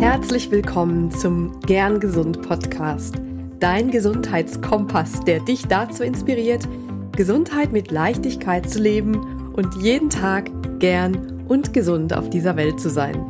[0.00, 3.16] Herzlich willkommen zum Gern Gesund Podcast,
[3.58, 6.68] dein Gesundheitskompass, der dich dazu inspiriert,
[7.16, 12.90] Gesundheit mit Leichtigkeit zu leben und jeden Tag gern und gesund auf dieser Welt zu
[12.90, 13.20] sein.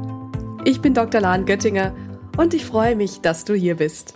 [0.66, 1.22] Ich bin Dr.
[1.22, 1.94] Lahn Göttinger
[2.36, 4.12] und ich freue mich, dass du hier bist.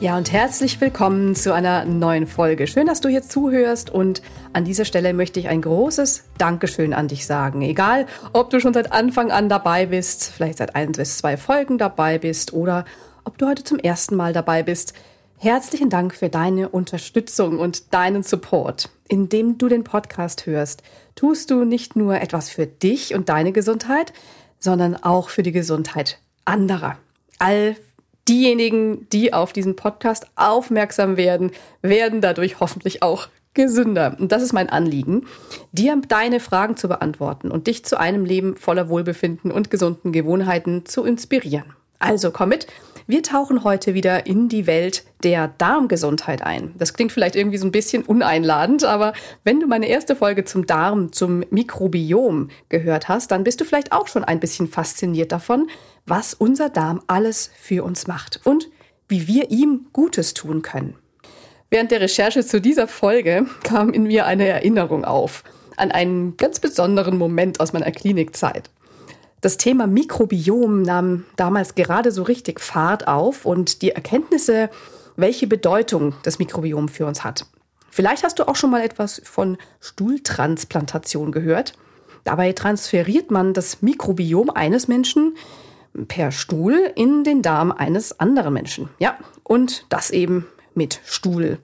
[0.00, 2.66] Ja, und herzlich willkommen zu einer neuen Folge.
[2.66, 4.22] Schön, dass du hier zuhörst und
[4.52, 7.62] an dieser Stelle möchte ich ein großes Dankeschön an dich sagen.
[7.62, 11.78] Egal, ob du schon seit Anfang an dabei bist, vielleicht seit ein bis zwei Folgen
[11.78, 12.84] dabei bist oder
[13.24, 14.94] ob du heute zum ersten Mal dabei bist.
[15.36, 18.90] Herzlichen Dank für deine Unterstützung und deinen Support.
[19.08, 20.82] Indem du den Podcast hörst,
[21.14, 24.12] tust du nicht nur etwas für dich und deine Gesundheit,
[24.58, 26.98] sondern auch für die Gesundheit anderer.
[27.38, 27.76] All
[28.28, 34.16] diejenigen, die auf diesen Podcast aufmerksam werden, werden dadurch hoffentlich auch gesünder.
[34.18, 35.26] Und das ist mein Anliegen,
[35.72, 40.86] dir deine Fragen zu beantworten und dich zu einem Leben voller Wohlbefinden und gesunden Gewohnheiten
[40.86, 41.74] zu inspirieren.
[41.98, 42.66] Also komm mit,
[43.06, 46.74] wir tauchen heute wieder in die Welt der Darmgesundheit ein.
[46.78, 49.12] Das klingt vielleicht irgendwie so ein bisschen uneinladend, aber
[49.42, 53.92] wenn du meine erste Folge zum Darm, zum Mikrobiom gehört hast, dann bist du vielleicht
[53.92, 55.68] auch schon ein bisschen fasziniert davon,
[56.06, 58.68] was unser Darm alles für uns macht und
[59.08, 60.94] wie wir ihm Gutes tun können.
[61.70, 65.44] Während der Recherche zu dieser Folge kam in mir eine Erinnerung auf
[65.76, 68.70] an einen ganz besonderen Moment aus meiner Klinikzeit.
[69.40, 74.68] Das Thema Mikrobiom nahm damals gerade so richtig Fahrt auf und die Erkenntnisse,
[75.16, 77.46] welche Bedeutung das Mikrobiom für uns hat.
[77.88, 81.74] Vielleicht hast du auch schon mal etwas von Stuhltransplantation gehört.
[82.24, 85.36] Dabei transferiert man das Mikrobiom eines Menschen
[86.08, 88.88] per Stuhl in den Darm eines anderen Menschen.
[88.98, 91.58] Ja, und das eben mit Stuhl.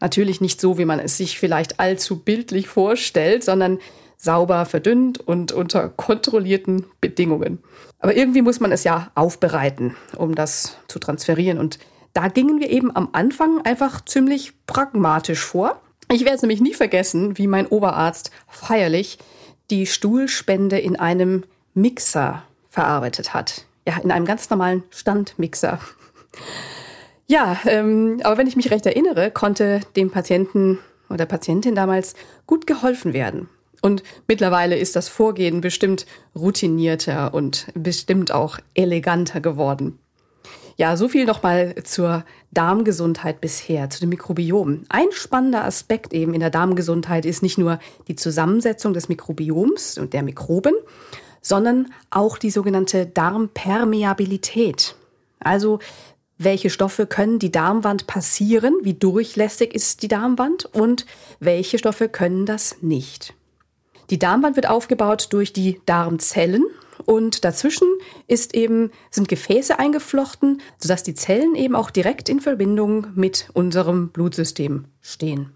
[0.00, 3.78] Natürlich nicht so, wie man es sich vielleicht allzu bildlich vorstellt, sondern
[4.16, 7.58] sauber verdünnt und unter kontrollierten Bedingungen.
[7.98, 11.58] Aber irgendwie muss man es ja aufbereiten, um das zu transferieren.
[11.58, 11.78] Und
[12.12, 15.80] da gingen wir eben am Anfang einfach ziemlich pragmatisch vor.
[16.12, 19.18] Ich werde es nämlich nie vergessen, wie mein Oberarzt feierlich
[19.70, 23.64] die Stuhlspende in einem Mixer verarbeitet hat.
[23.86, 25.78] Ja, in einem ganz normalen Standmixer.
[27.26, 32.14] Ja, ähm, aber wenn ich mich recht erinnere, konnte dem Patienten oder Patientin damals
[32.46, 33.48] gut geholfen werden.
[33.80, 39.98] Und mittlerweile ist das Vorgehen bestimmt routinierter und bestimmt auch eleganter geworden.
[40.76, 44.84] Ja, so viel nochmal zur Darmgesundheit bisher, zu dem Mikrobiom.
[44.88, 50.14] Ein spannender Aspekt eben in der Darmgesundheit ist nicht nur die Zusammensetzung des Mikrobioms und
[50.14, 50.74] der Mikroben,
[51.42, 54.96] sondern auch die sogenannte Darmpermeabilität.
[55.38, 55.78] Also
[56.44, 61.06] welche Stoffe können die Darmwand passieren, wie durchlässig ist die Darmwand und
[61.40, 63.34] welche Stoffe können das nicht.
[64.10, 66.64] Die Darmwand wird aufgebaut durch die Darmzellen
[67.06, 67.88] und dazwischen
[68.26, 74.10] ist eben, sind Gefäße eingeflochten, sodass die Zellen eben auch direkt in Verbindung mit unserem
[74.10, 75.50] Blutsystem stehen.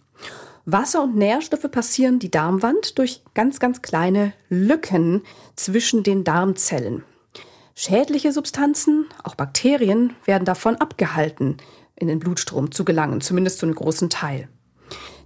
[0.65, 5.22] Wasser und Nährstoffe passieren die Darmwand durch ganz, ganz kleine Lücken
[5.56, 7.05] zwischen den Darmzellen.
[7.81, 11.59] Schädliche Substanzen, auch Bakterien, werden davon abgehalten,
[11.94, 14.49] in den Blutstrom zu gelangen, zumindest zu einem großen Teil.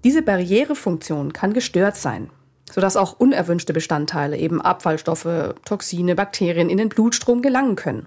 [0.04, 2.30] Diese Barrierefunktion kann gestört sein
[2.72, 8.06] sodass auch unerwünschte Bestandteile, eben Abfallstoffe, Toxine, Bakterien in den Blutstrom gelangen können.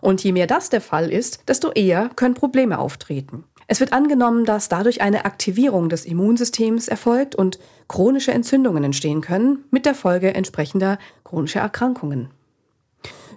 [0.00, 3.44] Und je mehr das der Fall ist, desto eher können Probleme auftreten.
[3.66, 9.64] Es wird angenommen, dass dadurch eine Aktivierung des Immunsystems erfolgt und chronische Entzündungen entstehen können,
[9.70, 12.28] mit der Folge entsprechender chronischer Erkrankungen.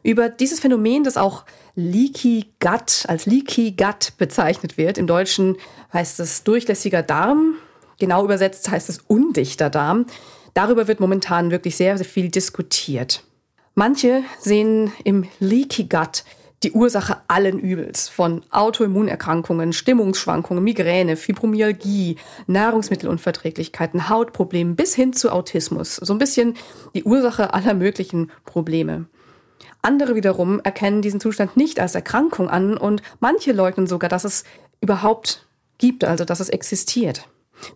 [0.03, 5.57] Über dieses Phänomen, das auch Leaky Gut als Leaky Gut bezeichnet wird, im Deutschen
[5.93, 7.55] heißt es durchlässiger Darm,
[7.99, 10.05] genau übersetzt heißt es undichter Darm,
[10.57, 13.23] Darüber wird momentan wirklich sehr, sehr viel diskutiert.
[13.75, 16.23] Manche sehen im Leaky Gut
[16.63, 22.15] die Ursache allen Übels, von Autoimmunerkrankungen, Stimmungsschwankungen, Migräne, Fibromyalgie,
[22.47, 25.97] Nahrungsmittelunverträglichkeiten, Hautproblemen bis hin zu Autismus.
[25.97, 26.55] So ein bisschen
[26.95, 29.05] die Ursache aller möglichen Probleme.
[29.81, 34.43] Andere wiederum erkennen diesen Zustand nicht als Erkrankung an und manche leugnen sogar, dass es
[34.81, 35.45] überhaupt
[35.77, 37.27] gibt, also dass es existiert.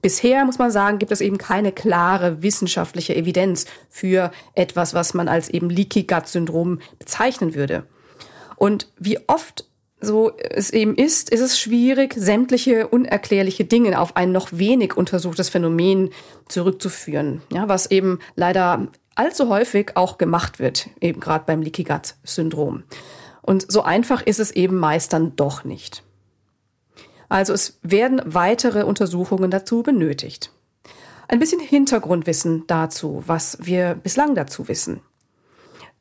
[0.01, 5.27] Bisher muss man sagen, gibt es eben keine klare wissenschaftliche Evidenz für etwas, was man
[5.27, 7.85] als eben Leaky Gut Syndrom bezeichnen würde.
[8.56, 9.65] Und wie oft
[10.01, 15.50] so es eben ist, ist es schwierig, sämtliche unerklärliche Dinge auf ein noch wenig untersuchtes
[15.50, 16.09] Phänomen
[16.47, 22.15] zurückzuführen, ja, was eben leider allzu häufig auch gemacht wird, eben gerade beim Leaky Gut
[22.23, 22.83] Syndrom.
[23.41, 26.03] Und so einfach ist es eben meist dann doch nicht.
[27.29, 30.51] Also es werden weitere Untersuchungen dazu benötigt.
[31.27, 34.99] Ein bisschen Hintergrundwissen dazu, was wir bislang dazu wissen.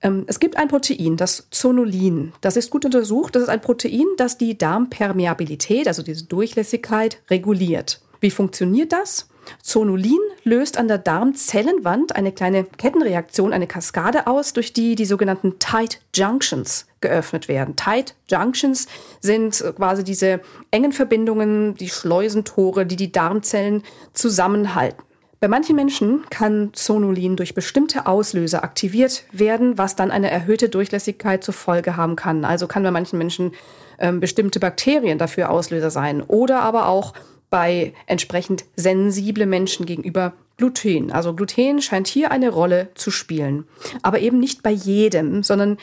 [0.03, 2.33] Ähm, es gibt ein Protein, das Zonulin.
[2.41, 3.37] Das ist gut untersucht.
[3.37, 8.01] Das ist ein Protein, das die Darmpermeabilität, also diese Durchlässigkeit, reguliert.
[8.21, 9.30] Wie funktioniert das?
[9.63, 15.59] Zonulin löst an der Darmzellenwand eine kleine Kettenreaktion, eine Kaskade aus, durch die die sogenannten
[15.59, 17.77] Tight Junctions geöffnet werden.
[17.77, 18.87] Tight Junctions
[19.21, 20.41] sind quasi diese
[20.71, 23.83] engen Verbindungen, die Schleusentore, die die Darmzellen
[24.13, 25.03] zusammenhalten.
[25.41, 31.43] Bei manchen Menschen kann Zonulin durch bestimmte Auslöser aktiviert werden, was dann eine erhöhte Durchlässigkeit
[31.43, 32.45] zur Folge haben kann.
[32.45, 33.53] Also kann bei manchen Menschen
[33.99, 37.15] ähm, bestimmte Bakterien dafür Auslöser sein oder aber auch
[37.51, 41.11] bei entsprechend sensible Menschen gegenüber Gluten.
[41.11, 43.67] Also Gluten scheint hier eine Rolle zu spielen.
[44.03, 45.79] Aber eben nicht bei jedem, sondern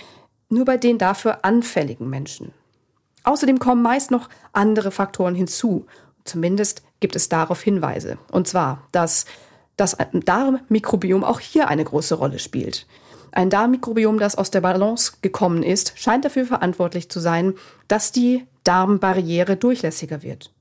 [0.50, 2.54] nur bei den dafür anfälligen Menschen.
[3.24, 5.86] Außerdem kommen meist noch andere Faktoren hinzu.
[6.24, 8.18] Zumindest gibt es darauf Hinweise.
[8.31, 9.25] Und zwar, dass
[9.75, 12.88] das Darmmikrobiom auch hier eine große Rolle spielt.
[13.31, 17.54] Ein Darmmikrobiom, das aus der Balance gekommen ist, scheint dafür verantwortlich zu sein,
[17.88, 20.52] dass die Darmbarriere durchlässiger wird.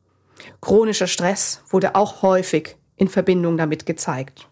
[0.61, 4.49] Chronischer Stress wurde auch häufig in Verbindung damit gezeigt.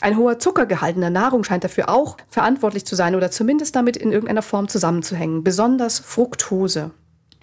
[0.00, 3.96] Ein hoher Zuckergehalt in der Nahrung scheint dafür auch verantwortlich zu sein oder zumindest damit
[3.96, 6.90] in irgendeiner Form zusammenzuhängen, besonders Fructose.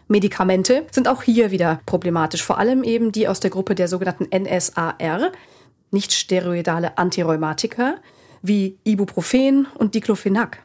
[0.07, 4.27] Medikamente sind auch hier wieder problematisch, vor allem eben die aus der Gruppe der sogenannten
[4.35, 5.31] NSAR,
[5.89, 7.95] nicht steroidale Antirheumatika,
[8.41, 10.63] wie Ibuprofen und Diclofenac.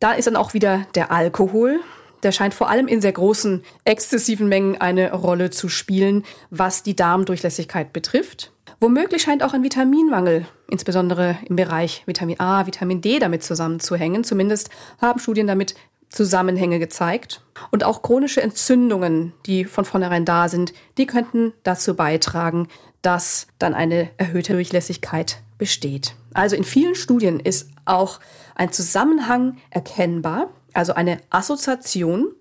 [0.00, 1.80] Da ist dann auch wieder der Alkohol,
[2.22, 6.96] der scheint vor allem in sehr großen, exzessiven Mengen eine Rolle zu spielen, was die
[6.96, 8.52] Darmdurchlässigkeit betrifft.
[8.80, 14.24] Womöglich scheint auch ein Vitaminmangel, insbesondere im Bereich Vitamin A, Vitamin D, damit zusammenzuhängen.
[14.24, 14.70] Zumindest
[15.00, 15.74] haben Studien damit
[16.08, 17.42] Zusammenhänge gezeigt.
[17.70, 22.68] Und auch chronische Entzündungen, die von vornherein da sind, die könnten dazu beitragen,
[23.02, 26.14] dass dann eine erhöhte Durchlässigkeit besteht.
[26.34, 28.20] Also in vielen Studien ist auch
[28.54, 32.34] ein Zusammenhang erkennbar also eine Assoziation,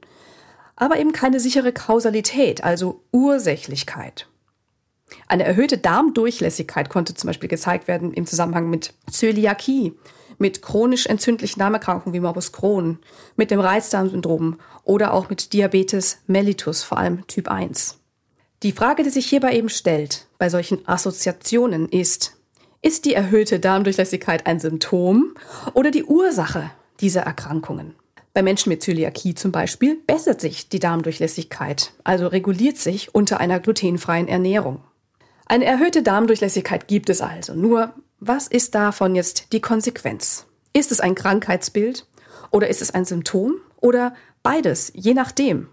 [0.76, 4.28] aber eben keine sichere Kausalität, also Ursächlichkeit.
[5.28, 9.94] Eine erhöhte Darmdurchlässigkeit konnte zum Beispiel gezeigt werden im Zusammenhang mit Zöliakie,
[10.38, 13.00] mit chronisch entzündlichen Darmerkrankungen wie Morbus Crohn,
[13.36, 17.98] mit dem Reizdarmsyndrom oder auch mit Diabetes mellitus, vor allem Typ 1.
[18.64, 22.38] Die Frage, die sich hierbei eben stellt, bei solchen Assoziationen ist,
[22.82, 25.34] ist die erhöhte Darmdurchlässigkeit ein Symptom
[25.74, 26.72] oder die Ursache
[27.02, 27.96] dieser Erkrankungen?
[28.34, 33.60] Bei Menschen mit Zöliakie zum Beispiel bessert sich die Darmdurchlässigkeit, also reguliert sich unter einer
[33.60, 34.82] glutenfreien Ernährung.
[35.48, 37.56] Eine erhöhte Darmdurchlässigkeit gibt es also.
[37.56, 40.46] Nur, was ist davon jetzt die Konsequenz?
[40.74, 42.06] Ist es ein Krankheitsbild
[42.52, 45.68] oder ist es ein Symptom oder beides, je nachdem?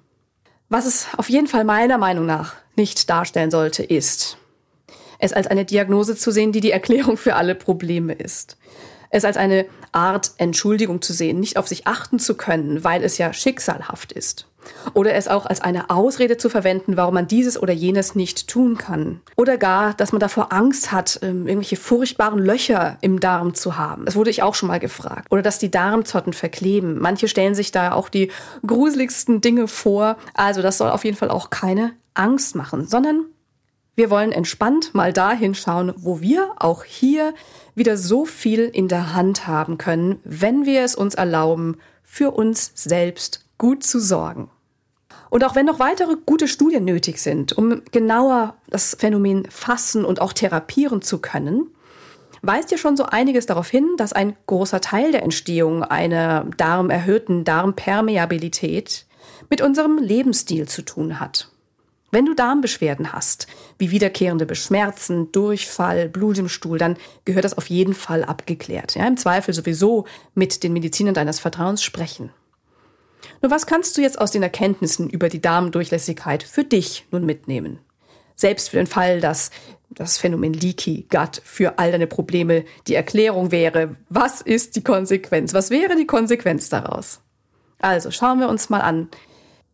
[0.70, 4.38] Was es auf jeden Fall meiner Meinung nach nicht darstellen sollte, ist,
[5.18, 8.56] es als eine Diagnose zu sehen, die die Erklärung für alle Probleme ist
[9.10, 13.18] es als eine Art Entschuldigung zu sehen, nicht auf sich achten zu können, weil es
[13.18, 14.46] ja schicksalhaft ist.
[14.94, 18.76] Oder es auch als eine Ausrede zu verwenden, warum man dieses oder jenes nicht tun
[18.76, 19.20] kann.
[19.36, 24.04] Oder gar, dass man davor Angst hat, ähm, irgendwelche furchtbaren Löcher im Darm zu haben.
[24.04, 25.28] Das wurde ich auch schon mal gefragt.
[25.30, 26.98] Oder dass die Darmzotten verkleben.
[26.98, 28.30] Manche stellen sich da auch die
[28.66, 30.16] gruseligsten Dinge vor.
[30.34, 33.26] Also das soll auf jeden Fall auch keine Angst machen, sondern
[33.96, 37.34] wir wollen entspannt mal dahin schauen, wo wir auch hier
[37.74, 42.72] wieder so viel in der Hand haben können, wenn wir es uns erlauben, für uns
[42.74, 44.50] selbst gut zu sorgen.
[45.30, 50.20] Und auch wenn noch weitere gute Studien nötig sind, um genauer das Phänomen fassen und
[50.20, 51.66] auch therapieren zu können,
[52.42, 57.44] weist ja schon so einiges darauf hin, dass ein großer Teil der Entstehung einer darmerhöhten
[57.44, 59.06] Darmpermeabilität
[59.50, 61.50] mit unserem Lebensstil zu tun hat.
[62.16, 63.46] Wenn du Darmbeschwerden hast,
[63.76, 66.96] wie wiederkehrende Beschmerzen, Durchfall, Blut im Stuhl, dann
[67.26, 68.94] gehört das auf jeden Fall abgeklärt.
[68.94, 72.30] Ja, Im Zweifel sowieso mit den Medizinern deines Vertrauens sprechen.
[73.42, 77.80] Nur was kannst du jetzt aus den Erkenntnissen über die Darmdurchlässigkeit für dich nun mitnehmen?
[78.34, 79.50] Selbst für den Fall, dass
[79.90, 85.52] das Phänomen Leaky Gut für all deine Probleme die Erklärung wäre, was ist die Konsequenz?
[85.52, 87.20] Was wäre die Konsequenz daraus?
[87.78, 89.10] Also schauen wir uns mal an,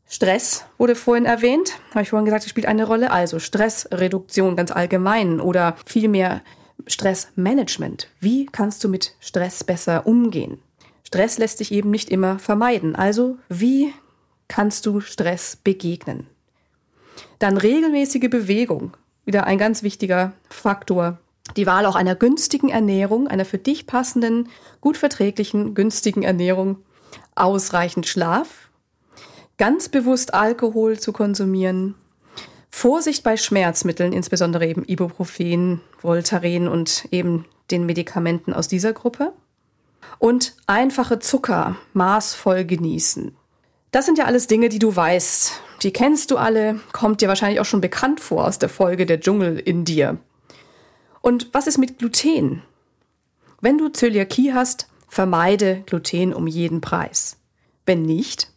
[0.08, 3.10] Stress wurde vorhin erwähnt, habe ich vorhin gesagt, es spielt eine Rolle.
[3.10, 6.42] Also Stressreduktion ganz allgemein oder vielmehr
[6.86, 8.08] Stressmanagement.
[8.20, 10.58] Wie kannst du mit Stress besser umgehen?
[11.04, 12.96] Stress lässt sich eben nicht immer vermeiden.
[12.96, 13.92] Also wie
[14.48, 16.26] kannst du Stress begegnen?
[17.38, 21.18] Dann regelmäßige Bewegung, wieder ein ganz wichtiger Faktor.
[21.56, 24.48] Die Wahl auch einer günstigen Ernährung, einer für dich passenden,
[24.80, 26.78] gut verträglichen, günstigen Ernährung,
[27.34, 28.70] ausreichend Schlaf,
[29.62, 31.94] ganz bewusst Alkohol zu konsumieren,
[32.68, 39.32] Vorsicht bei Schmerzmitteln, insbesondere eben Ibuprofen, Voltaren und eben den Medikamenten aus dieser Gruppe.
[40.18, 43.36] Und einfache Zucker maßvoll genießen.
[43.92, 45.52] Das sind ja alles Dinge, die du weißt.
[45.84, 49.20] Die kennst du alle, kommt dir wahrscheinlich auch schon bekannt vor aus der Folge Der
[49.20, 50.18] Dschungel in dir.
[51.20, 52.64] Und was ist mit Gluten?
[53.60, 57.36] Wenn du Zöliakie hast, vermeide Gluten um jeden Preis.
[57.86, 58.51] Wenn nicht,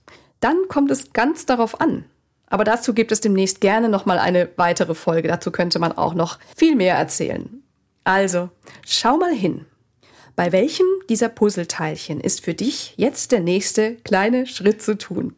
[0.46, 2.06] dann kommt es ganz darauf an.
[2.46, 5.28] Aber dazu gibt es demnächst gerne nochmal eine weitere Folge.
[5.28, 7.64] Dazu könnte man auch noch viel mehr erzählen.
[8.04, 8.52] Also,
[8.86, 9.66] schau mal hin.
[10.36, 15.36] Bei welchem dieser Puzzleteilchen ist für dich jetzt der nächste kleine Schritt zu tun?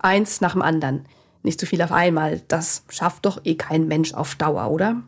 [0.00, 1.06] Eins nach dem anderen.
[1.42, 2.42] Nicht zu viel auf einmal.
[2.46, 5.02] Das schafft doch eh kein Mensch auf Dauer, oder?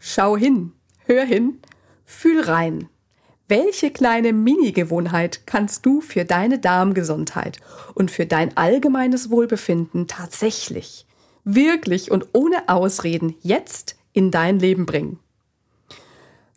[0.00, 0.72] Schau hin,
[1.06, 1.60] hör hin,
[2.04, 2.88] fühl rein.
[3.46, 7.60] Welche kleine Mini-Gewohnheit kannst du für deine Darmgesundheit
[7.92, 11.06] und für dein allgemeines Wohlbefinden tatsächlich,
[11.44, 15.18] wirklich und ohne Ausreden jetzt in dein Leben bringen?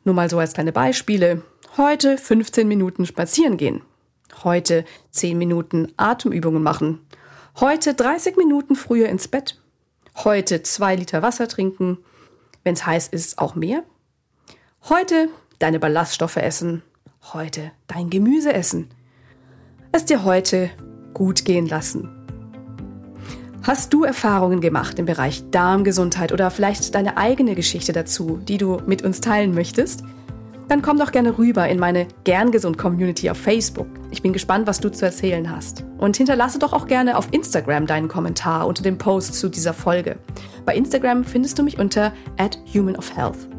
[0.06, 1.44] Nur mal so als kleine Beispiele.
[1.76, 3.82] Heute 15 Minuten spazieren gehen.
[4.46, 7.02] Heute 10 Minuten Atemübungen machen.
[7.60, 9.60] Heute 30 Minuten früher ins Bett.
[10.16, 11.98] Heute 2 Liter Wasser trinken.
[12.64, 13.84] Wenn es heiß ist, auch mehr.
[14.88, 15.28] Heute
[15.60, 16.84] deine Ballaststoffe essen,
[17.34, 18.90] heute dein Gemüse essen,
[19.92, 20.70] es dir heute
[21.14, 22.10] gut gehen lassen.
[23.64, 28.82] Hast du Erfahrungen gemacht im Bereich Darmgesundheit oder vielleicht deine eigene Geschichte dazu, die du
[28.86, 30.04] mit uns teilen möchtest?
[30.70, 33.88] Dann komm doch gerne rüber in meine Gern Gesund Community auf Facebook.
[34.12, 35.84] Ich bin gespannt, was du zu erzählen hast.
[35.98, 40.18] Und hinterlasse doch auch gerne auf Instagram deinen Kommentar unter dem Post zu dieser Folge.
[40.66, 43.57] Bei Instagram findest du mich unter at humanofhealth.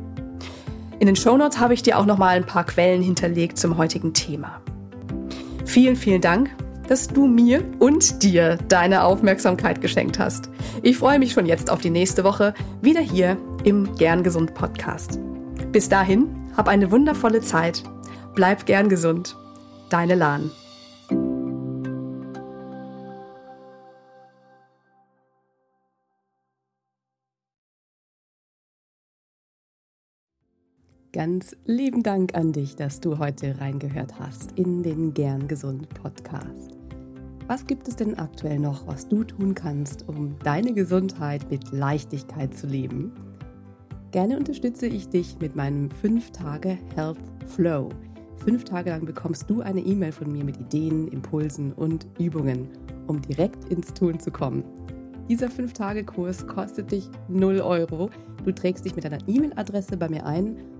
[1.00, 4.14] In den Shownotes habe ich dir auch noch mal ein paar Quellen hinterlegt zum heutigen
[4.14, 4.60] Thema.
[5.64, 6.50] Vielen, vielen Dank,
[6.88, 10.50] dass du mir und dir deine Aufmerksamkeit geschenkt hast.
[10.82, 12.52] Ich freue mich schon jetzt auf die nächste Woche
[12.82, 15.20] wieder hier im Gern Gesund Podcast.
[15.70, 17.84] Bis dahin, hab eine wundervolle Zeit.
[18.34, 19.36] Bleib gern gesund.
[19.90, 20.50] Deine Lahn.
[31.14, 36.76] Ganz lieben Dank an dich, dass du heute reingehört hast in den Gern Gesund Podcast.
[37.46, 42.54] Was gibt es denn aktuell noch, was du tun kannst, um deine Gesundheit mit Leichtigkeit
[42.54, 43.12] zu leben?
[44.10, 47.88] Gerne unterstütze ich dich mit meinem 5-Tage Health Flow.
[48.36, 52.68] Fünf Tage lang bekommst du eine E-Mail von mir mit Ideen, Impulsen und Übungen,
[53.06, 54.62] um direkt ins Tun zu kommen.
[55.30, 58.10] Dieser 5-Tage-Kurs kostet dich 0 Euro.
[58.44, 60.58] Du trägst dich mit deiner E-Mail-Adresse bei mir ein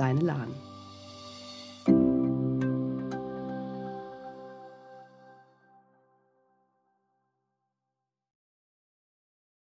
[0.00, 0.69] deine Lahn.